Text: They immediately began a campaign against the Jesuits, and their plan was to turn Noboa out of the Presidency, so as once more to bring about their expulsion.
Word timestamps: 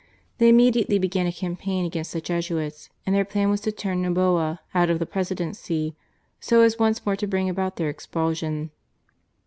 They 0.39 0.49
immediately 0.49 0.97
began 0.97 1.27
a 1.27 1.31
campaign 1.31 1.85
against 1.85 2.11
the 2.13 2.21
Jesuits, 2.21 2.89
and 3.05 3.15
their 3.15 3.23
plan 3.23 3.51
was 3.51 3.61
to 3.61 3.71
turn 3.71 4.01
Noboa 4.01 4.57
out 4.73 4.89
of 4.89 4.97
the 4.97 5.05
Presidency, 5.05 5.95
so 6.39 6.61
as 6.61 6.79
once 6.79 7.05
more 7.05 7.15
to 7.15 7.27
bring 7.27 7.47
about 7.47 7.75
their 7.75 7.89
expulsion. 7.91 8.71